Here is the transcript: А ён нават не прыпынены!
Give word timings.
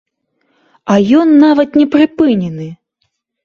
А 0.93 0.95
ён 1.21 1.37
нават 1.45 1.79
не 1.83 1.87
прыпынены! 1.99 2.67